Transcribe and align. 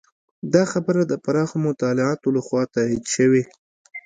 دا 0.53 0.63
خبره 0.71 1.01
د 1.05 1.13
پراخو 1.23 1.57
مطالعاتو 1.67 2.27
لخوا 2.37 2.63
تایید 2.75 3.05
شوې. 3.15 3.43